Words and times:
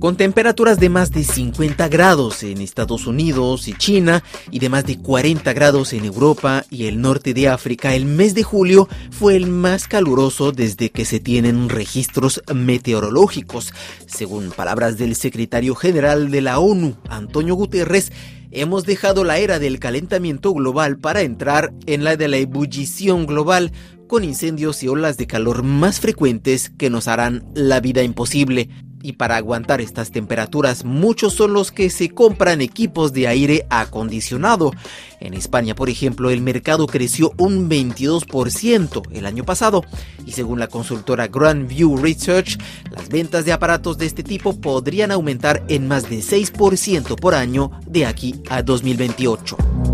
con 0.00 0.16
temperaturas 0.16 0.80
de 0.80 0.88
más 0.88 1.12
de 1.12 1.22
50 1.22 1.88
grados 1.88 2.42
en 2.42 2.62
Estados 2.62 3.06
Unidos 3.06 3.68
y 3.68 3.74
China 3.74 4.24
y 4.50 4.58
de 4.58 4.70
más 4.70 4.86
de 4.86 4.98
40 4.98 5.52
grados 5.52 5.92
en 5.92 6.06
Europa 6.06 6.64
y 6.70 6.86
el 6.86 7.02
norte 7.02 7.34
de 7.34 7.48
África, 7.48 7.94
el 7.94 8.06
mes 8.06 8.34
de 8.34 8.42
julio 8.42 8.88
fue 9.10 9.36
el 9.36 9.46
más 9.46 9.86
caluroso 9.86 10.52
desde 10.52 10.88
que 10.88 11.04
se 11.04 11.20
tienen 11.20 11.68
registros 11.68 12.42
meteorológicos. 12.52 13.74
Según 14.06 14.50
palabras 14.52 14.96
del 14.96 15.14
secretario 15.16 15.74
general 15.74 16.30
de 16.30 16.40
la 16.40 16.60
ONU, 16.60 16.96
Antonio 17.10 17.54
Guterres, 17.54 18.10
hemos 18.50 18.86
dejado 18.86 19.22
la 19.22 19.36
era 19.36 19.58
del 19.58 19.78
calentamiento 19.78 20.54
global 20.54 20.96
para 20.96 21.20
entrar 21.20 21.74
en 21.84 22.04
la 22.04 22.16
de 22.16 22.28
la 22.28 22.38
ebullición 22.38 23.26
global 23.26 23.70
con 24.08 24.24
incendios 24.24 24.82
y 24.82 24.88
olas 24.88 25.18
de 25.18 25.26
calor 25.26 25.62
más 25.62 26.00
frecuentes 26.00 26.70
que 26.70 26.88
nos 26.88 27.06
harán 27.06 27.44
la 27.54 27.80
vida 27.80 28.02
imposible. 28.02 28.70
Y 29.02 29.12
para 29.12 29.36
aguantar 29.36 29.80
estas 29.80 30.10
temperaturas, 30.10 30.84
muchos 30.84 31.32
son 31.32 31.52
los 31.54 31.72
que 31.72 31.88
se 31.90 32.10
compran 32.10 32.60
equipos 32.60 33.12
de 33.12 33.28
aire 33.28 33.66
acondicionado. 33.70 34.72
En 35.20 35.34
España, 35.34 35.74
por 35.74 35.88
ejemplo, 35.88 36.30
el 36.30 36.40
mercado 36.40 36.86
creció 36.86 37.32
un 37.38 37.68
22% 37.70 39.02
el 39.12 39.26
año 39.26 39.44
pasado 39.44 39.84
y 40.26 40.32
según 40.32 40.58
la 40.58 40.68
consultora 40.68 41.28
Grand 41.28 41.66
View 41.68 41.96
Research, 41.96 42.58
las 42.90 43.08
ventas 43.08 43.44
de 43.44 43.52
aparatos 43.52 43.98
de 43.98 44.06
este 44.06 44.22
tipo 44.22 44.60
podrían 44.60 45.10
aumentar 45.12 45.62
en 45.68 45.88
más 45.88 46.08
de 46.08 46.18
6% 46.18 47.16
por 47.16 47.34
año 47.34 47.70
de 47.86 48.06
aquí 48.06 48.42
a 48.48 48.62
2028. 48.62 49.89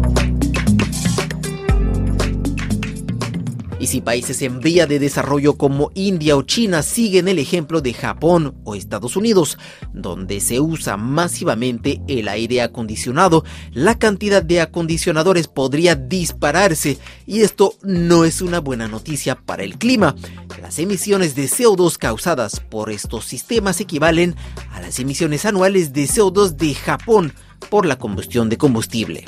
Y 3.78 3.88
si 3.88 4.00
países 4.00 4.40
en 4.40 4.60
vía 4.60 4.86
de 4.86 4.98
desarrollo 4.98 5.58
como 5.58 5.90
India 5.94 6.36
o 6.36 6.42
China 6.42 6.82
siguen 6.82 7.28
el 7.28 7.38
ejemplo 7.38 7.82
de 7.82 7.92
Japón 7.92 8.54
o 8.64 8.74
Estados 8.74 9.16
Unidos, 9.16 9.58
donde 9.92 10.40
se 10.40 10.60
usa 10.60 10.96
masivamente 10.96 12.00
el 12.08 12.28
aire 12.28 12.62
acondicionado, 12.62 13.44
la 13.72 13.98
cantidad 13.98 14.42
de 14.42 14.62
acondicionadores 14.62 15.46
podría 15.46 15.94
dispararse 15.94 16.98
y 17.26 17.42
esto 17.42 17.74
no 17.82 18.24
es 18.24 18.40
una 18.40 18.60
buena 18.60 18.88
noticia 18.88 19.34
para 19.34 19.62
el 19.62 19.76
clima. 19.76 20.16
Las 20.62 20.78
emisiones 20.78 21.34
de 21.34 21.44
CO2 21.44 21.98
causadas 21.98 22.60
por 22.60 22.90
estos 22.90 23.26
sistemas 23.26 23.80
equivalen 23.80 24.36
a 24.72 24.80
las 24.80 24.98
emisiones 24.98 25.44
anuales 25.44 25.92
de 25.92 26.04
CO2 26.04 26.56
de 26.56 26.74
Japón 26.74 27.34
por 27.68 27.84
la 27.84 27.98
combustión 27.98 28.48
de 28.48 28.56
combustible. 28.56 29.24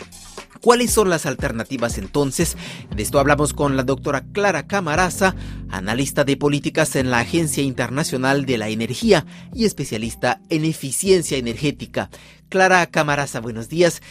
¿Cuáles 0.61 0.91
son 0.91 1.09
las 1.09 1.27
alternativas 1.27 1.99
entonces? 1.99 2.57
De 2.95 3.03
esto 3.03 3.21
hablamos 3.21 3.55
con 3.55 3.77
la 3.77 3.85
doctora 3.85 4.25
Clara 4.33 4.67
Camaraza, 4.67 5.35
analista 5.71 6.25
de 6.25 6.37
políticas 6.37 6.97
en 6.97 7.11
la 7.11 7.21
Agencia 7.21 7.63
Internacional 7.63 8.45
de 8.45 8.59
la 8.59 8.69
Energía 8.69 9.25
y 9.55 9.65
especialista 9.65 10.41
en 10.49 10.65
eficiencia 10.65 11.39
energética. 11.39 12.11
Clara 12.49 12.85
Camaraza, 12.87 13.41
buenos 13.41 13.69
días. 13.69 14.03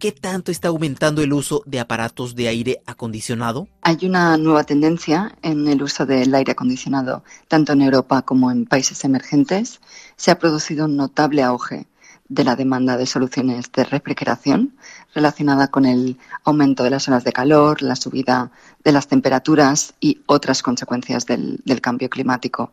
¿Qué 0.00 0.10
tanto 0.10 0.50
está 0.50 0.66
aumentando 0.66 1.22
el 1.22 1.32
uso 1.32 1.62
de 1.64 1.78
aparatos 1.78 2.34
de 2.34 2.48
aire 2.48 2.82
acondicionado? 2.86 3.68
Hay 3.82 3.98
una 4.02 4.36
nueva 4.36 4.64
tendencia 4.64 5.36
en 5.42 5.68
el 5.68 5.80
uso 5.80 6.06
del 6.06 6.34
aire 6.34 6.50
acondicionado, 6.50 7.22
tanto 7.46 7.74
en 7.74 7.82
Europa 7.82 8.22
como 8.22 8.50
en 8.50 8.66
países 8.66 9.04
emergentes. 9.04 9.80
Se 10.16 10.32
ha 10.32 10.40
producido 10.40 10.86
un 10.86 10.96
notable 10.96 11.44
auge 11.44 11.86
de 12.32 12.44
la 12.44 12.56
demanda 12.56 12.96
de 12.96 13.04
soluciones 13.04 13.70
de 13.72 13.84
refrigeración 13.84 14.74
relacionada 15.14 15.68
con 15.68 15.84
el 15.84 16.16
aumento 16.44 16.82
de 16.82 16.88
las 16.88 17.02
zonas 17.02 17.24
de 17.24 17.32
calor, 17.32 17.82
la 17.82 17.94
subida 17.94 18.50
de 18.82 18.92
las 18.92 19.06
temperaturas 19.06 19.92
y 20.00 20.22
otras 20.24 20.62
consecuencias 20.62 21.26
del, 21.26 21.60
cambio 21.82 22.08
climático. 22.08 22.72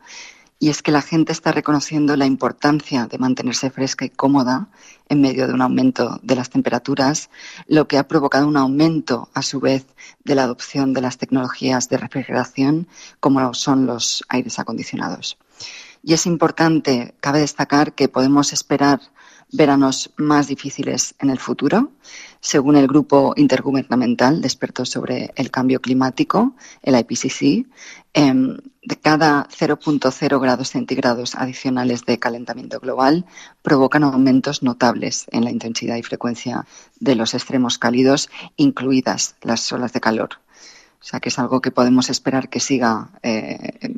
Y 0.60 0.70
es 0.70 0.82
que 0.82 0.92
la 0.92 1.02
gente 1.02 1.34
está 1.34 1.52
reconociendo 1.52 2.16
la 2.16 2.26
importancia 2.26 3.08
de 3.08 3.18
mantenerse 3.18 3.70
fresca 3.70 4.06
y 4.06 4.10
cómoda 4.10 4.68
en 5.10 5.22
medio 5.22 5.48
de 5.48 5.54
un 5.54 5.62
aumento 5.62 6.20
de 6.24 6.36
las 6.36 6.50
temperaturas, 6.50 7.30
lo 7.68 7.88
que 7.88 7.98
ha 7.98 8.08
provocado 8.08 8.48
un 8.48 8.58
aumento, 8.58 9.30
a 9.34 9.42
su 9.42 9.60
vez, 9.60 9.86
de 10.24 10.36
la 10.36 10.44
adopción 10.44 10.94
de 10.94 11.02
las 11.02 11.18
tecnologías 11.18 11.90
de 11.90 11.98
refrigeración, 11.98 12.88
como 13.20 13.54
son 13.54 13.86
los 13.86 14.24
aires 14.30 14.58
acondicionados. 14.60 15.38
Y 16.02 16.14
es 16.14 16.26
importante, 16.26 17.14
cabe 17.20 17.40
destacar, 17.40 17.94
que 17.94 18.08
podemos 18.08 18.54
esperar 18.54 19.02
veranos 19.52 20.12
más 20.18 20.48
difíciles 20.48 21.16
en 21.20 21.30
el 21.30 21.40
futuro, 21.40 21.92
según 22.40 22.76
el 22.76 22.88
Grupo 22.88 23.34
Intergubernamental 23.36 24.42
de 24.42 24.48
Expertos 24.48 24.90
sobre 24.90 25.32
el 25.36 25.52
Cambio 25.52 25.82
Climático, 25.82 26.54
el 26.82 26.98
IPCC. 26.98 27.68
Em, 28.14 28.58
de 28.82 28.96
cada 28.96 29.48
0.0 29.50 30.40
grados 30.40 30.70
centígrados 30.70 31.36
adicionales 31.36 32.06
de 32.06 32.18
calentamiento 32.18 32.80
global 32.80 33.26
provocan 33.62 34.04
aumentos 34.04 34.64
notables 34.64 35.26
en 35.32 35.44
la 35.44 35.52
intensidad 35.52 35.96
y 35.98 36.04
frecuencia 36.04 36.66
de 37.00 37.16
los 37.16 37.34
extremos 37.34 37.78
cálidos, 37.78 38.30
incluidas 38.56 39.36
las 39.42 39.72
olas 39.72 39.94
de 39.94 40.00
calor. 40.00 40.30
O 41.00 41.04
sea 41.04 41.20
que 41.20 41.30
es 41.30 41.38
algo 41.40 41.62
que 41.62 41.72
podemos 41.72 42.10
esperar 42.10 42.50
que 42.50 42.60
siga 42.60 43.10
eh, 43.22 43.94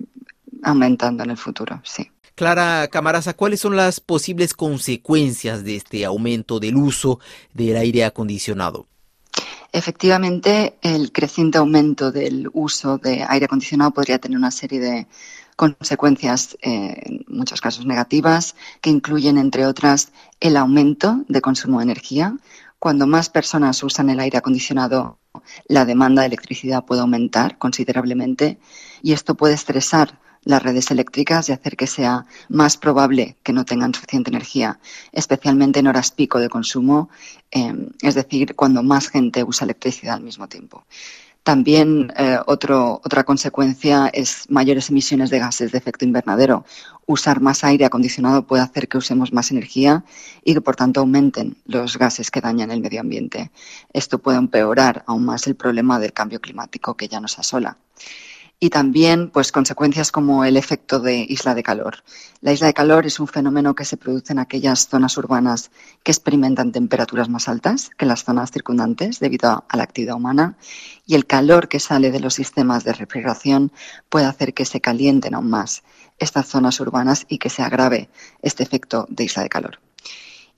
aumentando 0.63 1.23
en 1.23 1.29
el 1.29 1.37
futuro, 1.37 1.81
sí. 1.83 2.11
Clara 2.41 2.87
Camaraza, 2.87 3.35
¿cuáles 3.35 3.59
son 3.59 3.75
las 3.75 3.99
posibles 3.99 4.55
consecuencias 4.55 5.63
de 5.63 5.75
este 5.75 6.05
aumento 6.05 6.59
del 6.59 6.75
uso 6.75 7.19
del 7.53 7.77
aire 7.77 8.03
acondicionado? 8.03 8.87
Efectivamente, 9.71 10.79
el 10.81 11.11
creciente 11.11 11.59
aumento 11.59 12.11
del 12.11 12.49
uso 12.53 12.97
de 12.97 13.23
aire 13.29 13.45
acondicionado 13.45 13.91
podría 13.91 14.17
tener 14.17 14.39
una 14.39 14.49
serie 14.49 14.79
de 14.79 15.07
consecuencias, 15.55 16.57
eh, 16.63 16.99
en 17.05 17.25
muchos 17.27 17.61
casos 17.61 17.85
negativas, 17.85 18.55
que 18.81 18.89
incluyen, 18.89 19.37
entre 19.37 19.67
otras, 19.67 20.11
el 20.39 20.57
aumento 20.57 21.23
de 21.27 21.41
consumo 21.41 21.77
de 21.77 21.83
energía. 21.83 22.35
Cuando 22.79 23.05
más 23.05 23.29
personas 23.29 23.83
usan 23.83 24.09
el 24.09 24.19
aire 24.19 24.39
acondicionado, 24.39 25.19
la 25.67 25.85
demanda 25.85 26.23
de 26.23 26.29
electricidad 26.29 26.85
puede 26.85 27.01
aumentar 27.01 27.59
considerablemente 27.59 28.57
y 29.03 29.13
esto 29.13 29.35
puede 29.35 29.53
estresar 29.53 30.17
las 30.43 30.63
redes 30.63 30.89
eléctricas 30.91 31.49
y 31.49 31.51
hacer 31.51 31.77
que 31.77 31.87
sea 31.87 32.25
más 32.49 32.77
probable 32.77 33.37
que 33.43 33.53
no 33.53 33.65
tengan 33.65 33.93
suficiente 33.93 34.29
energía, 34.29 34.79
especialmente 35.11 35.79
en 35.79 35.87
horas 35.87 36.11
pico 36.11 36.39
de 36.39 36.49
consumo, 36.49 37.09
em, 37.51 37.89
es 38.01 38.15
decir, 38.15 38.55
cuando 38.55 38.81
más 38.83 39.09
gente 39.09 39.43
usa 39.43 39.65
electricidad 39.65 40.15
al 40.15 40.23
mismo 40.23 40.47
tiempo. 40.47 40.85
También 41.43 42.13
eh, 42.17 42.37
otra 42.45 43.23
consecuencia 43.23 44.07
es 44.13 44.45
mayores 44.49 44.91
emisiones 44.91 45.31
de 45.31 45.39
gases 45.39 45.71
de 45.71 45.79
efecto 45.79 46.05
invernadero. 46.05 46.65
Usar 47.07 47.41
más 47.41 47.63
aire 47.63 47.85
acondicionado 47.85 48.45
puede 48.45 48.61
hacer 48.61 48.87
que 48.87 48.99
usemos 48.99 49.33
más 49.33 49.49
energía 49.49 50.03
y 50.43 50.53
que 50.53 50.61
por 50.61 50.75
tanto 50.75 50.99
aumenten 50.99 51.57
los 51.65 51.97
gases 51.97 52.29
que 52.29 52.41
dañan 52.41 52.69
el 52.69 52.81
medio 52.81 53.01
ambiente. 53.01 53.49
Esto 53.91 54.19
puede 54.19 54.37
empeorar 54.37 55.03
aún 55.07 55.25
más 55.25 55.47
el 55.47 55.55
problema 55.55 55.99
del 55.99 56.13
cambio 56.13 56.39
climático 56.39 56.95
que 56.95 57.07
ya 57.07 57.19
nos 57.19 57.39
asola 57.39 57.77
y 58.63 58.69
también 58.69 59.31
pues 59.31 59.51
consecuencias 59.51 60.11
como 60.11 60.45
el 60.45 60.55
efecto 60.55 60.99
de 60.99 61.25
isla 61.27 61.55
de 61.55 61.63
calor. 61.63 62.03
La 62.41 62.53
isla 62.53 62.67
de 62.67 62.75
calor 62.75 63.07
es 63.07 63.19
un 63.19 63.27
fenómeno 63.27 63.73
que 63.73 63.85
se 63.85 63.97
produce 63.97 64.33
en 64.33 64.39
aquellas 64.39 64.87
zonas 64.87 65.17
urbanas 65.17 65.71
que 66.03 66.11
experimentan 66.11 66.71
temperaturas 66.71 67.27
más 67.27 67.49
altas 67.49 67.89
que 67.97 68.05
las 68.05 68.23
zonas 68.23 68.51
circundantes 68.51 69.19
debido 69.19 69.65
a 69.67 69.77
la 69.77 69.81
actividad 69.81 70.15
humana 70.15 70.57
y 71.07 71.15
el 71.15 71.25
calor 71.25 71.69
que 71.69 71.79
sale 71.79 72.11
de 72.11 72.19
los 72.19 72.35
sistemas 72.35 72.83
de 72.83 72.93
refrigeración 72.93 73.71
puede 74.09 74.27
hacer 74.27 74.53
que 74.53 74.65
se 74.65 74.79
calienten 74.79 75.33
aún 75.33 75.49
más 75.49 75.81
estas 76.19 76.45
zonas 76.45 76.79
urbanas 76.79 77.25
y 77.27 77.39
que 77.39 77.49
se 77.49 77.63
agrave 77.63 78.09
este 78.43 78.61
efecto 78.61 79.07
de 79.09 79.23
isla 79.23 79.41
de 79.41 79.49
calor. 79.49 79.79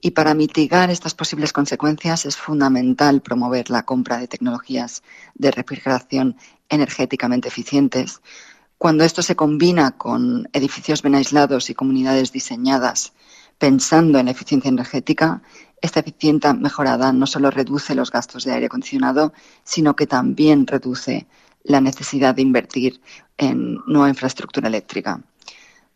Y 0.06 0.12
para 0.12 0.34
mitigar 0.34 0.91
estas 0.91 1.16
posibles 1.16 1.53
consecuencias 1.53 2.25
es 2.25 2.36
fundamental 2.36 3.22
promover 3.22 3.69
la 3.69 3.84
compra 3.84 4.18
de 4.18 4.28
tecnologías 4.28 5.02
de 5.34 5.50
refrigeración 5.50 6.36
energéticamente 6.68 7.47
eficientes. 7.47 8.20
Cuando 8.78 9.05
esto 9.05 9.22
se 9.22 9.38
combina 9.38 9.91
con 9.91 10.50
edificios 10.52 11.03
bien 11.03 11.16
aislados 11.16 11.70
y 11.70 11.73
comunidades 11.73 12.34
diseñadas 12.34 13.14
pensando 13.58 14.20
en 14.20 14.26
la 14.26 14.32
eficiencia 14.32 14.67
energética, 14.67 15.41
esta 15.79 16.02
eficiencia 16.02 16.53
mejorada 16.53 17.14
no 17.14 17.26
solo 17.26 17.50
reduce 17.50 17.96
los 17.96 18.11
gastos 18.11 18.44
de 18.44 18.52
aire 18.52 18.66
acondicionado, 18.66 19.32
sino 19.64 19.96
que 19.96 20.05
también 20.05 20.67
reduce 20.67 21.28
la 21.64 21.79
necesidad 21.79 22.35
de 22.35 22.41
invertir 22.41 23.00
en 23.38 23.78
nueva 23.88 24.09
infraestructura 24.09 24.67
eléctrica. 24.67 25.22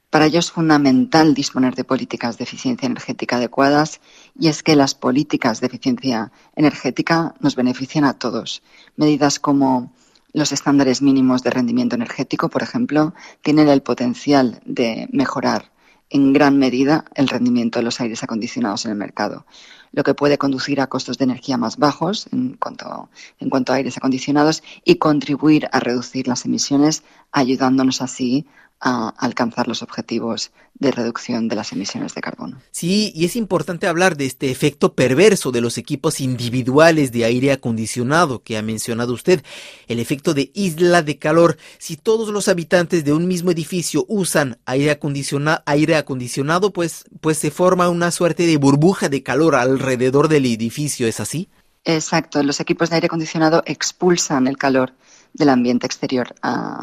Para 0.10 0.26
ello 0.28 0.40
es 0.40 0.52
fundamental 0.52 1.34
disponer 1.34 1.76
de 1.76 1.84
políticas 1.84 2.38
de 2.38 2.46
eficiencia 2.46 2.86
energética 2.86 3.36
adecuadas 3.36 4.00
y 4.40 4.48
es 4.48 4.64
que 4.64 4.78
las 4.78 4.96
políticas 4.96 5.60
de 5.60 5.68
eficiencia 5.68 6.32
energética 6.56 7.36
nos 7.42 7.58
benefician 7.58 8.06
a 8.06 8.14
todos. 8.14 8.64
Medidas 8.96 9.40
como 9.40 9.92
los 10.32 10.54
estándares 10.54 11.02
mínimos 11.02 11.44
de 11.44 11.50
rendimiento 11.50 11.96
energético, 11.96 12.50
por 12.50 12.64
ejemplo, 12.64 13.14
tienen 13.42 13.68
el 13.68 13.82
potencial 13.82 14.62
de 14.66 15.10
mejorar 15.12 15.72
en 16.10 16.32
gran 16.32 16.58
medida 16.58 17.06
el 17.16 17.28
rendimiento 17.28 17.80
de 17.80 17.84
los 17.84 18.00
aires 18.00 18.24
acondicionados 18.24 18.86
en 18.86 18.92
el 18.92 18.98
mercado, 18.98 19.46
lo 19.92 20.04
que 20.04 20.14
puede 20.14 20.38
conducir 20.38 20.80
a 20.80 20.88
costos 20.88 21.18
de 21.18 21.26
energía 21.26 21.58
más 21.58 21.78
bajos 21.78 22.28
en 22.32 22.56
cuanto, 22.56 22.86
a 22.88 23.76
aires 23.76 23.98
acondicionados 23.98 24.64
y 24.86 24.96
contribuir 24.96 25.68
a 25.74 25.82
reducir 25.82 26.28
las 26.28 26.46
emisiones, 26.46 27.04
ayudándonos 27.32 28.02
así 28.02 28.46
a 28.80 29.10
alcanzar 29.18 29.68
los 29.68 29.82
objetivos 29.82 30.52
de 30.76 30.92
reducción 30.92 31.48
de 31.48 31.56
las 31.56 31.72
emisiones 31.72 32.14
de 32.14 32.22
carbono. 32.22 32.62
Sí, 32.72 33.12
y 33.16 33.26
es 33.26 33.36
importante 33.36 33.88
hablar 33.88 34.16
de 34.16 34.26
este 34.28 34.52
efecto 34.52 34.94
perverso 34.94 35.52
de 35.52 35.62
los 35.62 35.80
equipos 35.80 36.22
individuales 36.22 37.12
de 37.12 37.26
aire 37.26 37.52
acondicionado 37.52 38.44
que 38.44 38.58
ha 38.58 38.62
mencionado 38.62 39.14
usted, 39.14 39.44
el 39.88 40.00
efecto 40.00 40.36
de 40.36 40.52
isla 40.54 41.02
de 41.02 41.18
calor. 41.18 41.58
Si 41.80 41.98
todos 41.98 42.30
los 42.30 42.48
habitantes 42.48 43.04
de 43.04 43.14
un 43.14 43.28
mismo 43.28 43.50
edificio 43.50 44.06
usan 44.08 44.60
aire 44.66 44.92
acondicionado, 44.92 45.64
aire 45.66 45.96
acondicionado 45.96 46.72
pues, 46.72 47.06
pues 47.22 47.40
se 47.40 47.50
forma 47.50 47.90
una 47.90 48.12
suerte 48.12 48.46
de 48.46 48.58
burbuja 48.58 49.10
de 49.10 49.24
calor 49.24 49.56
alrededor 49.56 50.28
del 50.28 50.46
edificio, 50.46 51.08
¿es 51.08 51.20
así? 51.20 51.50
Exacto, 51.84 52.44
los 52.44 52.60
equipos 52.60 52.90
de 52.90 52.96
aire 52.96 53.08
acondicionado 53.08 53.64
expulsan 53.66 54.46
el 54.46 54.58
calor 54.58 54.94
del 55.34 55.50
ambiente 55.50 55.86
exterior, 55.86 56.36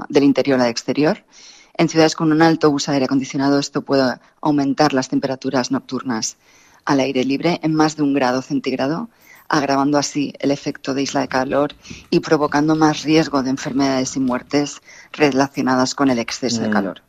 del 0.09 0.25
interior 0.25 0.61
al 0.61 0.71
exterior 0.71 1.25
en 1.77 1.89
ciudades 1.89 2.15
con 2.15 2.33
un 2.33 2.43
alto 2.43 2.71
uso 2.71 2.91
de 2.91 2.97
aire 2.97 3.07
acondicionado, 3.07 3.59
esto 3.59 3.83
puede 3.83 4.19
aumentar 4.41 4.93
las 4.93 5.09
temperaturas 5.09 5.71
nocturnas 5.71 6.37
al 6.85 7.01
aire 7.01 7.25
libre 7.25 7.61
en 7.63 7.75
más 7.75 7.97
de 7.97 8.03
un 8.03 8.15
grado 8.15 8.43
centígrado, 8.43 9.09
agravando 9.49 9.99
así 9.99 10.33
el 10.39 10.51
efecto 10.51 10.95
de 10.95 11.03
isla 11.03 11.21
de 11.21 11.29
calor 11.29 11.75
y 12.11 12.21
provocando 12.21 12.77
más 12.77 13.03
riesgo 13.03 13.43
de 13.43 13.51
enfermedades 13.51 14.17
y 14.17 14.21
muertes 14.21 14.81
relacionadas 15.13 15.95
con 15.95 16.11
el 16.11 16.19
exceso 16.19 16.61
de 16.61 16.69
mm. 16.69 16.73
calor. 16.73 17.03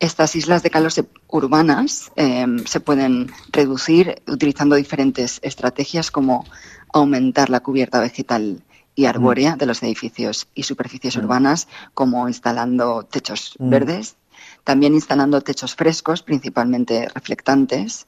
Estas 0.00 0.34
islas 0.34 0.62
de 0.64 0.70
calor 0.70 0.92
urbanas 1.28 2.10
em, 2.16 2.64
se 2.66 2.80
pueden 2.80 3.30
reducir 3.52 4.20
utilizando 4.26 4.74
diferentes 4.74 5.38
estrategias 5.42 6.10
como 6.10 6.44
aumentar 6.92 7.50
la 7.50 7.60
cubierta 7.60 8.00
vegetal 8.00 8.62
y 8.94 9.06
arbórea 9.06 9.56
de 9.56 9.66
los 9.66 9.82
edificios 9.82 10.48
y 10.54 10.64
superficies 10.64 11.16
urbanas, 11.16 11.68
como 11.94 12.28
instalando 12.28 13.04
techos 13.04 13.54
verdes, 13.58 14.16
también 14.64 14.94
instalando 14.94 15.40
techos 15.40 15.74
frescos, 15.74 16.22
principalmente 16.22 17.08
reflectantes. 17.14 18.06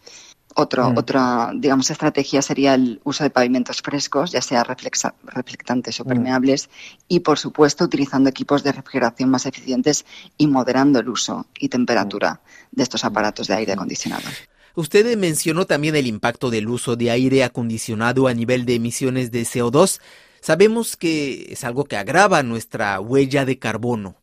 Otro, 0.57 0.93
Otra, 0.95 1.51
digamos, 1.53 1.91
estrategia 1.91 2.41
sería 2.41 2.75
el 2.75 3.01
uso 3.03 3.25
de 3.25 3.31
pavimentos 3.31 3.83
frescos, 3.83 4.31
ya 4.31 4.41
sea 4.41 4.63
reflectantes 4.63 5.99
o 5.99 6.05
permeables, 6.05 6.71
y, 7.09 7.21
por 7.21 7.41
supuesto, 7.41 7.85
utilizando 7.85 8.31
equipos 8.31 8.63
de 8.63 8.71
refrigeración 8.71 9.31
más 9.31 9.47
eficientes 9.47 10.07
y 10.39 10.47
moderando 10.47 11.01
el 11.01 11.09
uso 11.09 11.47
y 11.59 11.71
temperatura 11.71 12.41
de 12.71 12.85
estos 12.85 13.05
aparatos 13.05 13.49
de 13.49 13.55
aire 13.55 13.73
acondicionado. 13.73 14.29
Usted 14.77 15.17
mencionó 15.17 15.67
también 15.67 15.97
el 15.97 16.07
impacto 16.07 16.51
del 16.51 16.69
uso 16.69 16.95
de 16.95 17.11
aire 17.11 17.43
acondicionado 17.43 18.29
a 18.29 18.35
nivel 18.35 18.65
de 18.65 18.77
emisiones 18.77 19.33
de 19.33 19.43
CO2. 19.43 20.01
Sabemos 20.45 20.99
que 20.99 21.47
es 21.53 21.65
algo 21.65 21.85
que 21.85 21.97
agrava 21.97 22.43
nuestra 22.43 23.01
huella 23.01 23.47
de 23.47 23.59
carbono. 23.59 24.17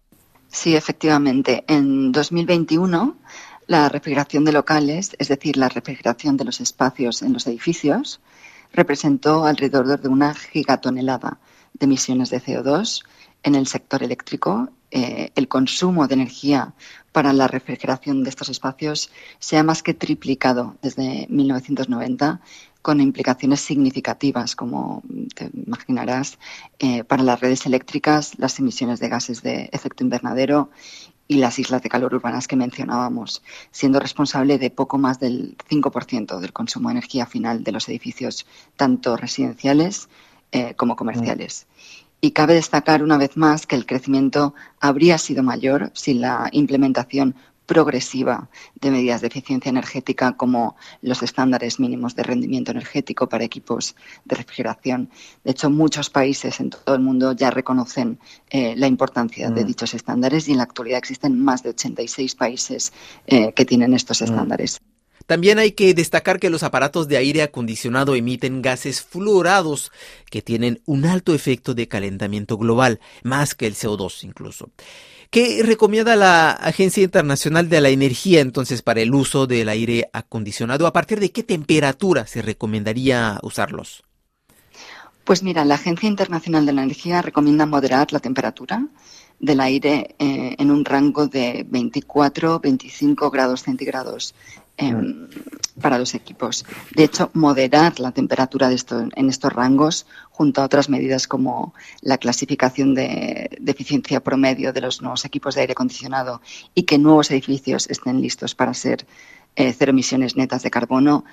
Sí, 0.50 0.76
efectivamente. 0.76 1.64
En 1.68 2.12
2021, 2.12 3.18
la 3.66 3.90
refrigeración 3.90 4.46
de 4.46 4.52
locales, 4.52 5.16
es 5.18 5.30
decir, 5.30 5.58
la 5.58 5.68
refrigeración 5.68 6.38
de 6.38 6.46
los 6.46 6.62
espacios 6.62 7.24
en 7.24 7.34
los 7.34 7.48
edificios, 7.48 8.22
representó 8.72 9.46
alrededor 9.46 10.00
de 10.00 10.10
una 10.10 10.36
gigatonelada 10.36 11.40
de 11.74 11.86
emisiones 11.86 12.30
de 12.30 12.40
CO2 12.40 13.04
en 13.42 13.56
el 13.56 13.66
sector 13.66 14.04
eléctrico. 14.04 14.70
Eh, 14.92 15.32
el 15.34 15.48
consumo 15.48 16.08
de 16.08 16.14
energía 16.14 16.76
para 17.12 17.34
la 17.34 17.48
refrigeración 17.48 18.24
de 18.24 18.30
estos 18.30 18.50
espacios 18.50 19.10
se 19.40 19.58
ha 19.58 19.64
más 19.64 19.82
que 19.82 19.96
triplicado 19.96 20.76
desde 20.84 21.26
1990 21.30 22.42
con 22.82 23.00
implicaciones 23.00 23.62
significativas, 23.62 24.56
como 24.56 25.04
te 25.36 25.50
imaginarás, 25.54 26.40
eh, 26.80 27.04
para 27.04 27.24
las 27.24 27.40
redes 27.40 27.66
eléctricas, 27.66 28.38
las 28.40 28.58
emisiones 28.60 29.00
de 29.00 29.10
gases 29.10 29.42
de 29.42 29.70
efecto 29.72 30.04
invernadero 30.04 30.70
y 31.28 31.36
las 31.36 31.60
islas 31.60 31.82
de 31.82 31.90
calor 31.90 32.14
urbanas 32.14 32.48
que 32.48 32.56
mencionábamos, 32.56 33.42
siendo 33.72 34.00
responsable 34.00 34.58
de 34.58 34.70
poco 34.70 34.98
más 34.98 35.20
del 35.20 35.56
5% 35.70 36.40
del 36.40 36.52
consumo 36.52 36.90
de 36.90 36.94
energía 36.94 37.26
final 37.26 37.64
de 37.64 37.72
los 37.72 37.88
edificios, 37.88 38.46
tanto 38.76 39.16
residenciales 39.16 40.10
eh, 40.52 40.74
como 40.76 40.98
comerciales. 40.98 41.68
Y 42.20 42.32
cabe 42.32 42.54
destacar 42.54 43.02
una 43.02 43.18
vez 43.18 43.38
más 43.38 43.66
que 43.66 43.76
el 43.76 43.86
crecimiento 43.86 44.54
habría 44.80 45.18
sido 45.18 45.42
mayor 45.42 45.92
si 45.94 46.14
la 46.14 46.50
implementación 46.52 47.36
progresiva 47.72 48.50
de 48.76 48.92
medidas 48.92 49.22
de 49.22 49.28
eficiencia 49.28 49.70
energética 49.70 50.34
como 50.34 50.76
los 51.02 51.24
estándares 51.24 51.80
mínimos 51.80 52.18
de 52.18 52.24
rendimiento 52.24 52.72
energético 52.72 53.30
para 53.30 53.46
equipos 53.46 53.96
de 54.26 54.36
refrigeración. 54.36 55.10
De 55.46 55.52
hecho, 55.52 55.70
muchos 55.70 56.10
países 56.10 56.60
en 56.60 56.72
todo 56.72 56.96
el 56.96 57.02
mundo 57.02 57.32
ya 57.32 57.50
reconocen 57.50 58.20
eh, 58.50 58.76
la 58.76 58.88
importancia 58.88 59.50
de 59.50 59.64
mm. 59.64 59.68
dichos 59.68 59.94
estándares 59.94 60.50
y 60.50 60.52
en 60.52 60.58
la 60.58 60.64
actualidad 60.64 60.98
existen 60.98 61.42
más 61.42 61.64
de 61.64 61.70
86 61.70 62.36
países 62.36 62.92
eh, 63.26 63.54
que 63.54 63.64
tienen 63.64 63.94
estos 63.94 64.20
mm. 64.20 64.26
estándares. 64.26 64.82
También 65.26 65.58
hay 65.58 65.72
que 65.72 65.94
destacar 65.94 66.42
que 66.42 66.50
los 66.50 66.64
aparatos 66.64 67.08
de 67.08 67.16
aire 67.16 67.42
acondicionado 67.42 68.16
emiten 68.16 68.62
gases 68.62 69.02
fluorados 69.02 69.94
que 70.30 70.42
tienen 70.42 70.82
un 70.86 71.06
alto 71.06 71.34
efecto 71.34 71.74
de 71.74 71.88
calentamiento 71.88 72.58
global, 72.58 73.00
más 73.24 73.56
que 73.56 73.68
el 73.68 73.76
CO2 73.76 74.26
incluso. 74.26 74.72
¿Qué 75.32 75.64
recomienda 75.64 76.18
la 76.18 76.52
Agencia 76.52 77.02
Internacional 77.04 77.70
de 77.70 77.80
la 77.80 77.88
Energía 77.88 78.42
entonces 78.42 78.82
para 78.82 79.00
el 79.00 79.16
uso 79.16 79.48
del 79.48 79.70
aire 79.70 80.10
acondicionado? 80.12 80.86
¿A 80.86 80.92
partir 80.92 81.22
de 81.22 81.32
qué 81.32 81.42
temperatura 81.42 82.28
se 82.28 82.42
recomendaría 82.42 83.40
usarlos? 83.42 84.04
Pues 85.24 85.42
mira, 85.42 85.64
la 85.64 85.76
Agencia 85.76 86.10
Internacional 86.10 86.66
de 86.66 86.74
la 86.74 86.84
Energía 86.84 87.22
recomienda 87.22 87.66
moderar 87.66 88.12
la 88.12 88.20
temperatura 88.20 88.86
del 89.40 89.62
aire 89.62 90.16
eh, 90.20 90.58
en 90.60 90.70
un 90.70 90.84
rango 90.84 91.28
de 91.28 91.66
24-25 91.66 93.32
grados 93.32 93.64
centígrados 93.64 94.36
Em, 94.82 95.28
para 95.80 96.00
los 96.00 96.16
equipos. 96.16 96.66
De 96.96 97.04
hecho, 97.04 97.30
moderar 97.34 98.00
la 98.00 98.12
temperatura 98.12 98.70
en 98.70 99.30
estos 99.30 99.54
rangos, 99.54 100.06
junto 100.30 100.62
a 100.62 100.66
otras 100.66 100.90
medidas 100.90 101.28
como 101.28 101.74
la 102.02 102.18
clasificación 102.18 102.94
de, 102.94 103.50
eficiencia 103.66 104.20
promedio 104.22 104.74
de 104.74 104.82
los 104.82 105.02
nuevos 105.02 105.24
equipos 105.24 105.56
de 105.56 105.62
aire 105.62 105.74
acondicionado 105.74 106.42
y 106.76 106.84
que 106.84 106.98
nuevos 106.98 107.32
edificios 107.32 107.90
estén 107.90 108.22
listos 108.22 108.54
para 108.56 108.74
ser 108.74 109.06
eh, 109.56 109.74
cero 109.78 109.92
emisiones 109.92 110.36
netas 110.36 110.64
de 110.64 110.72
carbono 110.72 111.26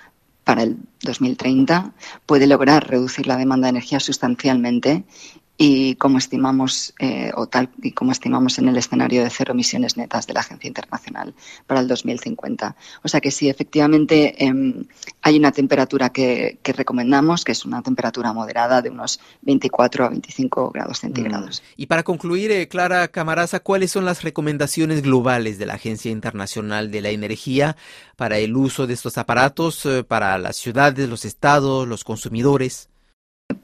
para 0.44 0.62
el 0.62 0.76
2030, 1.02 1.92
puede 2.24 2.46
lograr 2.46 2.88
reducir 2.88 3.26
la 3.26 3.36
demanda 3.36 3.66
de 3.66 3.70
energía 3.70 4.00
sustancialmente 4.00 5.04
y 5.60 5.96
como 5.96 6.18
estimamos 6.18 6.94
eh, 7.00 7.32
o 7.34 7.48
tal 7.48 7.68
y 7.82 7.90
como 7.90 8.12
estimamos 8.12 8.58
en 8.60 8.68
el 8.68 8.76
escenario 8.76 9.24
de 9.24 9.28
cero 9.28 9.52
emisiones 9.52 9.96
netas 9.96 10.28
de 10.28 10.32
la 10.32 10.40
Agencia 10.40 10.68
Internacional 10.68 11.34
para 11.66 11.80
el 11.80 11.88
2050. 11.88 12.76
O 13.02 13.08
sea 13.08 13.20
que 13.20 13.32
sí, 13.32 13.48
efectivamente 13.48 14.44
em, 14.44 14.84
hay 15.20 15.36
una 15.36 15.50
temperatura 15.50 16.10
que, 16.10 16.60
recomendamos, 16.62 17.44
que 17.44 17.50
es 17.52 17.64
una 17.64 17.82
temperatura 17.82 18.32
moderada 18.32 18.80
de 18.82 18.90
unos 18.90 19.18
24 19.42 20.04
a 20.04 20.10
25 20.10 20.70
grados 20.70 21.00
centígrados. 21.00 21.60
Mm. 21.60 21.82
Y 21.82 21.86
para 21.86 22.04
concluir, 22.04 22.52
eh, 22.52 22.68
Clara 22.68 23.08
Camaraza, 23.08 23.58
¿cuáles 23.58 23.90
son 23.90 24.04
las 24.04 24.22
recomendaciones 24.22 25.02
globales 25.02 25.58
de 25.58 25.66
la 25.66 25.74
Agencia 25.74 26.12
Internacional 26.12 26.92
de 26.92 27.00
la 27.00 27.10
Energía 27.10 27.76
para 28.14 28.38
el 28.38 28.54
uso 28.54 28.86
de 28.86 28.94
estos 28.94 29.18
aparatos 29.18 29.84
eh, 29.86 30.04
para 30.04 30.38
las 30.38 30.56
ciudades, 30.56 31.08
los 31.08 31.24
estados, 31.24 31.88
los 31.88 32.04
consumidores? 32.04 32.90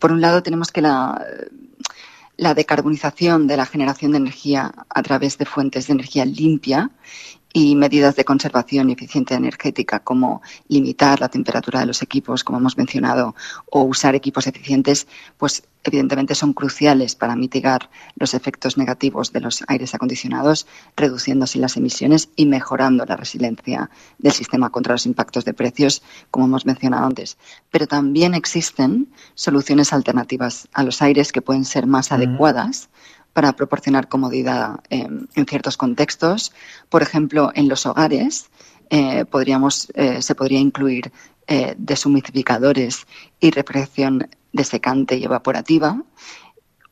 Por 0.00 0.11
un 0.11 0.21
lado, 0.21 0.42
tenemos 0.42 0.73
que 0.73 0.80
la 0.80 1.25
la 2.37 2.55
decarbonización 2.55 3.47
de 3.47 3.57
la 3.57 3.67
generación 3.67 4.12
de 4.12 4.19
energía 4.19 4.73
a 4.88 5.03
través 5.03 5.38
de 5.38 5.47
fuentes 5.47 5.87
de 5.87 5.95
energía 5.95 6.25
limpia 6.25 6.91
y 7.56 7.76
medidas 7.76 8.16
de 8.16 8.25
conservación 8.25 8.90
y 8.90 8.94
eficiencia 8.94 9.37
energética 9.37 10.00
como 10.00 10.42
limitar 10.66 11.20
la 11.20 11.28
temperatura 11.28 11.78
de 11.78 11.87
los 11.87 12.02
equipos, 12.02 12.42
como 12.42 12.58
hemos 12.58 12.76
mencionado, 12.76 13.37
o 13.70 13.82
usar 13.82 14.16
equipos 14.16 14.49
eficientes, 14.49 15.06
pues 15.38 15.62
evidentemente 15.84 16.34
son 16.34 16.52
cruciales 16.52 17.14
para 17.14 17.37
mitigar 17.37 17.90
los 18.16 18.34
efectos 18.34 18.76
negativos 18.76 19.32
de 19.32 19.40
los 19.40 19.62
aires 19.68 19.94
acondicionados, 19.94 20.66
reduciéndose 20.96 21.61
las 21.61 21.76
emisiones 21.76 22.28
y 22.34 22.46
mejorando 22.46 23.04
la 23.06 23.16
resiliencia 23.16 23.88
del 24.18 24.32
sistema 24.32 24.70
contra 24.70 24.94
los 24.94 25.06
impactos 25.06 25.44
de 25.44 25.54
precios, 25.54 26.02
como 26.32 26.46
hemos 26.46 26.66
mencionado 26.66 27.06
antes. 27.06 27.38
Pero 27.70 27.87
también 27.87 28.34
existen 28.34 29.12
soluciones 29.37 29.92
alternativas 29.92 30.68
a 30.73 30.82
los 30.82 31.00
aires 31.02 31.30
que 31.30 31.42
pueden 31.42 31.64
ser 31.64 31.87
más 31.87 32.11
adecuadas 32.11 32.88
para 33.35 33.53
proporcionar 33.53 34.09
comodidad 34.09 34.81
en 34.88 35.29
ciertos 35.47 35.76
contextos. 35.76 36.53
Por 36.88 37.03
ejemplo, 37.03 37.53
en 37.55 37.69
los 37.69 37.85
hogares 37.85 38.49
eh, 38.91 39.25
podríamos, 39.25 39.88
eh, 39.95 40.23
se 40.23 40.35
podría 40.35 40.61
incluir 40.61 41.11
eh, 41.47 41.75
deshumidificadores 41.76 43.07
y 43.41 43.50
refrigeración 43.50 44.29
desecante 44.53 45.17
y 45.17 45.25
evaporativa 45.25 46.03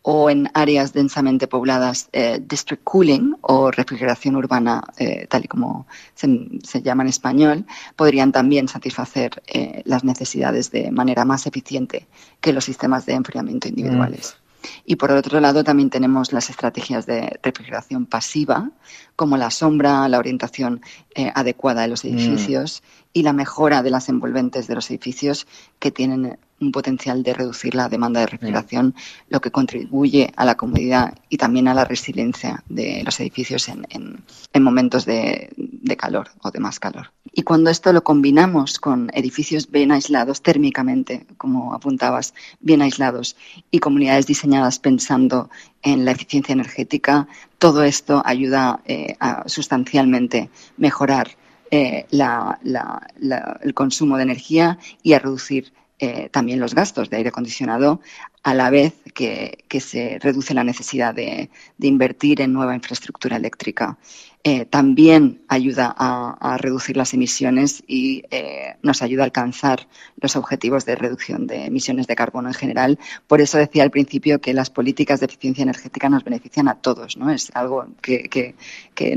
o 0.05 0.31
en 0.31 0.51
áreas 0.53 0.93
densamente 0.93 1.47
pobladas 1.47 2.11
district 2.41 2.83
cooling 2.83 3.37
o 3.41 3.71
refrigeración 3.71 4.35
urbana, 4.35 4.83
tal 5.29 5.45
y 5.45 5.47
como 5.47 5.87
se, 6.17 6.83
llama 6.83 7.05
en 7.05 7.09
español, 7.09 7.67
podrían 7.95 8.33
también 8.33 8.67
satisfacer 8.67 9.41
las 9.85 10.03
necesidades 10.03 10.73
de 10.73 10.91
manera 10.91 11.25
más 11.25 11.47
eficiente 11.47 12.09
que 12.41 12.53
los 12.53 12.65
sistemas 12.65 13.07
de 13.07 13.13
enfriamiento 13.13 13.69
individuales. 13.69 14.42
Y 14.85 14.97
por 14.97 15.11
otro 15.13 15.41
lado 15.41 15.65
también 15.65 15.91
tenemos 15.91 16.33
las 16.33 16.51
estrategias 16.51 17.07
de 17.07 17.39
refrigeración 17.43 18.07
pasiva, 18.07 18.71
como 19.17 19.37
la 19.37 19.51
sombra, 19.51 20.09
la 20.09 20.19
orientación 20.19 20.81
eh, 21.15 21.31
adecuada 21.35 21.83
de 21.83 21.89
los 21.89 22.05
mm. 22.05 22.09
edificios 22.09 22.83
y 23.13 23.23
la 23.23 23.33
mejora 23.33 23.83
de 23.83 23.91
las 23.91 24.09
envolventes 24.09 24.67
de 24.67 24.75
los 24.75 24.91
edificios 24.91 25.47
que 25.79 25.91
tienen 25.91 26.39
un 26.63 26.73
potencial 26.73 27.23
de 27.23 27.35
reducir 27.35 27.75
la 27.75 27.89
demanda 27.89 28.21
de 28.21 28.27
refrigeración, 28.27 28.95
lo 29.29 29.41
que 29.41 29.51
contribuye 29.51 30.33
a 30.37 30.45
la 30.45 30.55
comodidad 30.55 31.15
y 31.29 31.37
también 31.37 31.69
a 31.69 31.75
la 31.75 31.85
resiliencia 31.85 32.63
de 32.69 33.03
los 33.05 33.19
edificios 33.21 33.69
en, 33.69 34.63
momentos 34.63 35.05
de, 35.05 35.51
calor 35.99 36.29
o 36.43 36.51
de 36.51 36.61
más 36.61 36.79
calor. 36.79 37.13
Y 37.35 37.43
cuando 37.43 37.71
esto 37.71 37.93
lo 37.93 38.05
combinamos 38.05 38.79
con 38.79 39.11
edificios 39.15 39.71
bien 39.71 39.91
aislados 39.91 40.43
térmicamente, 40.43 41.27
como 41.39 41.73
apuntabas, 41.73 42.35
bien 42.61 42.83
aislados, 42.83 43.37
y 43.71 43.79
comunidades 43.79 44.27
diseñadas 44.27 44.79
pensando 44.79 45.49
en 45.83 46.05
la 46.05 46.11
eficiencia 46.13 46.53
energética, 46.53 47.29
todo 47.59 47.85
esto 47.85 48.23
ayuda 48.25 48.81
eh, 48.85 49.17
a 49.19 49.49
sustancialmente 49.49 50.51
mejorar 50.77 51.37
eh, 51.71 52.07
el 52.11 53.75
consumo 53.75 54.19
de 54.19 54.23
energía 54.25 54.79
y 55.03 55.15
a 55.15 55.19
reducir 55.19 55.73
eh, 55.99 56.29
también 56.31 56.61
los 56.61 56.75
gastos 56.75 57.09
de 57.09 57.17
aire 57.17 57.29
acondicionado 57.29 58.01
a 58.43 58.55
la 58.55 58.71
vez 58.71 58.95
que, 59.15 59.59
se 59.81 60.19
reduce 60.21 60.55
la 60.55 60.65
necesidad 60.65 61.15
de, 61.15 61.51
invertir 61.81 62.41
en 62.41 62.53
nueva 62.53 62.75
infraestructura 62.75 63.37
eléctrica. 63.37 63.99
Eh, 64.45 64.65
también 64.65 65.43
ayuda 65.47 65.95
a, 65.97 66.59
reducir 66.59 66.97
las 66.97 67.15
emisiones 67.15 67.85
y 67.87 68.25
eh, 68.31 68.75
nos 68.83 69.01
ayuda 69.01 69.23
a 69.23 69.27
alcanzar 69.27 69.87
los 70.21 70.35
objetivos 70.35 70.85
de 70.85 70.97
reducción 70.97 71.47
de 71.47 71.67
emisiones 71.67 72.09
de 72.09 72.17
carbono 72.17 72.49
en 72.49 72.55
general. 72.55 72.99
Por 73.29 73.41
eso 73.41 73.59
decía 73.59 73.85
al 73.85 73.91
principio 73.93 74.41
que 74.41 74.53
las 74.55 74.71
políticas 74.71 75.21
de 75.21 75.27
eficiencia 75.27 75.63
energética 75.63 76.09
nos 76.09 76.25
benefician 76.25 76.67
a 76.69 76.75
todos. 76.75 77.17
¿no? 77.17 77.31
Es 77.31 77.53
algo 77.55 77.87
que, 78.03 78.55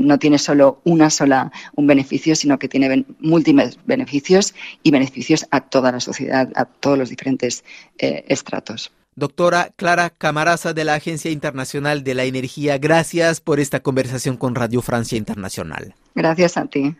no 0.00 0.18
tiene 0.18 0.38
solo 0.38 0.80
una 0.84 1.10
sola 1.10 1.50
un 1.74 1.86
beneficio, 1.88 2.36
sino 2.36 2.58
que 2.58 2.68
tiene 2.68 3.04
múltiples 3.18 3.78
beneficios 3.84 4.54
y 4.84 4.92
beneficios 4.92 5.46
a 5.50 5.60
toda 5.60 5.90
la 5.90 6.00
sociedad, 6.00 6.50
a 6.54 6.66
todos 6.66 6.98
los 6.98 7.10
diferentes 7.10 7.64
eh, 7.98 8.24
estratos. 8.28 8.92
Doctora 9.18 9.70
Clara 9.76 10.10
Camaraza 10.10 10.74
de 10.74 10.84
la 10.84 10.92
Agencia 10.92 11.30
Internacional 11.30 12.04
de 12.04 12.12
la 12.12 12.24
Energía, 12.24 12.76
gracias 12.76 13.40
por 13.40 13.60
esta 13.60 13.80
conversación 13.80 14.36
con 14.36 14.54
Radio 14.54 14.82
Francia 14.82 15.16
Internacional. 15.16 15.94
Gracias 16.14 16.58
a 16.58 16.66
ti. 16.66 16.94